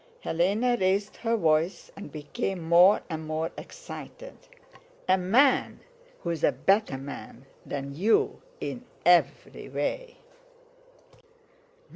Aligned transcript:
Hélène 0.25 0.79
raised 0.79 1.17
her 1.17 1.37
voice 1.37 1.91
and 1.95 2.11
became 2.11 2.59
more 2.59 3.01
and 3.07 3.23
more 3.27 3.51
excited, 3.55 4.35
"A 5.07 5.15
man 5.15 5.79
who's 6.21 6.43
a 6.43 6.51
better 6.51 6.97
man 6.97 7.45
than 7.67 7.93
you 7.93 8.41
in 8.59 8.83
every 9.05 9.69
way..." 9.69 10.17